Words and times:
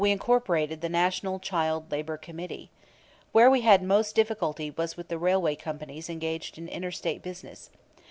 We 0.03 0.09
incorporated 0.09 0.81
the 0.81 0.89
National 0.89 1.37
Child 1.37 1.91
Labor 1.91 2.17
Committee. 2.17 2.71
Where 3.33 3.51
we 3.51 3.61
had 3.61 3.83
most 3.83 4.15
difficulty 4.15 4.71
was 4.71 4.97
with 4.97 5.09
the 5.09 5.19
railway 5.19 5.55
companies 5.55 6.09
engaged 6.09 6.57
in 6.57 6.67
inter 6.67 6.89
State 6.89 7.21
business. 7.21 7.69